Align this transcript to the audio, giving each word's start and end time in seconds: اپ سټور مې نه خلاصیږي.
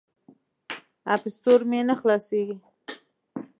اپ 1.13 1.23
سټور 1.35 1.61
مې 1.69 1.79
نه 1.89 1.95
خلاصیږي. 2.01 2.55